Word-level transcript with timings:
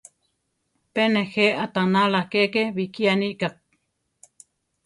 Pe 0.93 1.03
nejé 1.13 1.45
aʼtanála 1.63 2.21
keke 2.31 2.61
bikiánika. 2.75 3.47